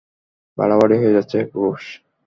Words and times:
বাড়াবাড়ি 0.57 0.95
হয়ে 1.01 1.15
যাচ্ছে, 1.17 1.37
ব্রুস। 1.51 1.85